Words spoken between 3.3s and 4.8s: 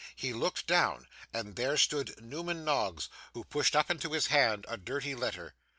who pushed up into his hand a